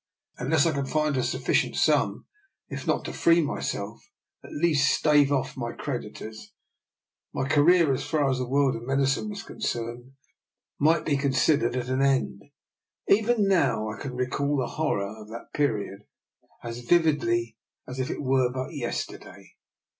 Unless 0.39 0.65
I 0.65 0.71
could 0.73 0.89
find 0.89 1.15
a 1.15 1.21
sufficient 1.21 1.75
sum 1.75 2.25
if 2.69 2.87
not 2.87 3.05
to 3.05 3.13
free 3.13 3.39
myself, 3.39 3.99
at 4.43 4.51
least 4.51 4.87
to 4.87 4.93
stave 4.95 5.31
off 5.31 5.55
my 5.55 5.73
creditors, 5.73 6.53
my 7.33 7.47
career, 7.47 7.93
as 7.93 8.03
far 8.03 8.27
as 8.27 8.39
the 8.39 8.47
world 8.49 8.75
of 8.75 8.81
medicine 8.81 9.29
was 9.29 9.43
concerned, 9.43 10.13
might 10.79 11.05
be 11.05 11.17
considered 11.17 11.75
at 11.75 11.89
an 11.89 12.01
end. 12.01 12.41
Even 13.09 13.47
now 13.47 13.91
I 13.91 14.01
can 14.01 14.15
recall 14.15 14.57
the 14.57 14.73
horror 14.73 15.07
of 15.21 15.27
that 15.27 15.53
period 15.53 15.99
as 16.63 16.79
viv 16.79 17.05
idly 17.05 17.57
as 17.87 17.99
if 17.99 18.09
it 18.09 18.23
were 18.23 18.51
but 18.51 18.73
yesterday. 18.73 19.51